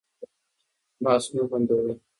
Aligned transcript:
بحث 1.03 1.25
مه 1.35 1.43
بندوئ. 1.51 1.93